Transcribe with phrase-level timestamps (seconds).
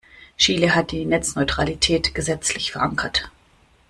[0.35, 3.29] Chile hat die Netzneutralität gesetzlich verankert.